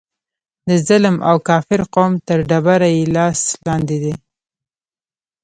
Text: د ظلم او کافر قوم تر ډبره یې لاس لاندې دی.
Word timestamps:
د 0.69 0.71
ظلم 0.87 1.15
او 1.29 1.35
کافر 1.49 1.81
قوم 1.93 2.13
تر 2.27 2.39
ډبره 2.49 2.89
یې 2.95 3.03
لاس 3.15 3.41
لاندې 3.67 3.97
دی. 4.03 4.13